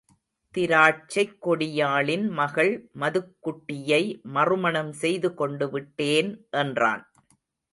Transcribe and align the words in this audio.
திராட்சைக் 0.55 1.35
கொடியாளின் 1.41 2.29
மகள் 2.29 2.89
மதுக்குட்டியை 2.99 4.01
மறுமணம் 4.29 4.91
செய்து 4.93 5.29
கொண்டுவிட்டேன் 5.37 6.31
என்றான். 6.51 7.03